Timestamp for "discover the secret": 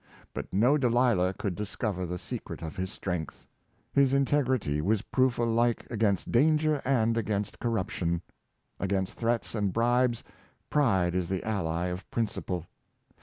1.53-2.63